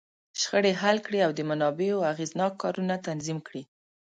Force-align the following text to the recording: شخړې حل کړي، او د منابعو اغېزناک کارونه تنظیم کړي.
شخړې 0.41 0.71
حل 0.81 0.97
کړي، 1.05 1.19
او 1.25 1.31
د 1.37 1.39
منابعو 1.49 2.07
اغېزناک 2.11 2.53
کارونه 2.63 2.95
تنظیم 3.07 3.39
کړي. 3.47 3.63